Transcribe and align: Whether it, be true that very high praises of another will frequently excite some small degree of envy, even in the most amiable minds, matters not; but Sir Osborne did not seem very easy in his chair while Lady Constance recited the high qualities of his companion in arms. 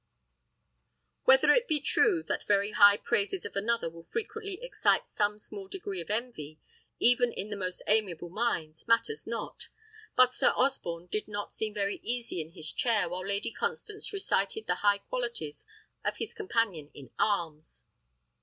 Whether 1.25 1.51
it, 1.51 1.67
be 1.67 1.79
true 1.79 2.23
that 2.23 2.43
very 2.43 2.71
high 2.71 2.97
praises 2.97 3.45
of 3.45 3.55
another 3.55 3.87
will 3.87 4.01
frequently 4.01 4.57
excite 4.63 5.07
some 5.07 5.37
small 5.37 5.67
degree 5.67 6.01
of 6.01 6.09
envy, 6.09 6.59
even 6.99 7.31
in 7.31 7.51
the 7.51 7.55
most 7.55 7.83
amiable 7.85 8.29
minds, 8.29 8.87
matters 8.87 9.27
not; 9.27 9.67
but 10.15 10.33
Sir 10.33 10.53
Osborne 10.55 11.05
did 11.05 11.27
not 11.27 11.53
seem 11.53 11.75
very 11.75 11.97
easy 11.97 12.41
in 12.41 12.53
his 12.53 12.71
chair 12.73 13.09
while 13.09 13.27
Lady 13.27 13.51
Constance 13.51 14.11
recited 14.11 14.65
the 14.65 14.75
high 14.81 14.97
qualities 14.97 15.67
of 16.03 16.17
his 16.17 16.33
companion 16.33 16.89
in 16.95 17.11
arms. 17.19 17.85